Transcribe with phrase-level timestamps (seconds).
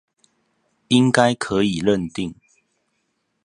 [0.87, 2.33] 應該可以認定